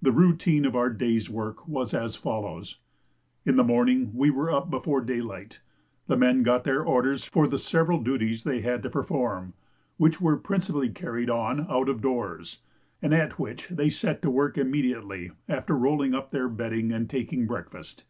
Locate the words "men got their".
6.16-6.84